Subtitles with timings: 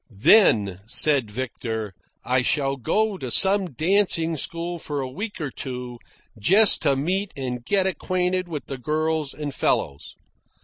[0.23, 1.93] "Then," said Victor,
[2.25, 5.99] "I shall go to some dancing school for a week or two,
[6.39, 10.15] just to meet and get acquainted with the girls and fellows.